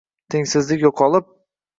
[0.35, 1.29] tengsizlik yoʻqolib